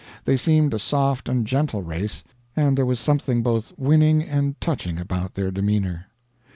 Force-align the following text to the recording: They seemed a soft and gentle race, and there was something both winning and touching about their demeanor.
They 0.25 0.35
seemed 0.35 0.73
a 0.73 0.79
soft 0.79 1.29
and 1.29 1.45
gentle 1.45 1.83
race, 1.83 2.23
and 2.55 2.75
there 2.75 2.87
was 2.87 2.99
something 2.99 3.43
both 3.43 3.71
winning 3.77 4.23
and 4.23 4.59
touching 4.59 4.97
about 4.97 5.35
their 5.35 5.51
demeanor. 5.51 6.07